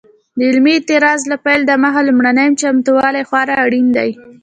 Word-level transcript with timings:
د 0.37 0.39
عملي 0.53 0.73
اعتراض 0.77 1.21
له 1.31 1.37
پیل 1.45 1.61
دمخه 1.69 2.01
لومړني 2.07 2.47
چمتووالي 2.61 3.23
خورا 3.29 3.55
اړین 3.65 3.87
دي. 3.97 4.09